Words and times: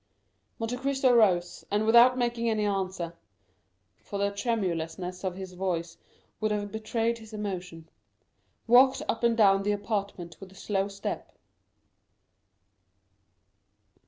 Monte 0.57 0.77
Cristo 0.77 1.13
rose, 1.13 1.63
and 1.69 1.85
without 1.85 2.17
making 2.17 2.49
any 2.49 2.65
answer 2.65 3.13
(for 3.99 4.17
the 4.17 4.31
tremulousness 4.31 5.23
of 5.23 5.35
his 5.35 5.53
voice 5.53 5.95
would 6.39 6.49
have 6.49 6.71
betrayed 6.71 7.19
his 7.19 7.33
emotion) 7.33 7.87
walked 8.65 9.03
up 9.07 9.23
and 9.23 9.37
down 9.37 9.61
the 9.61 9.73
apartment 9.73 10.37
with 10.39 10.51
a 10.51 10.55
slow 10.55 10.87
step. 10.87 11.37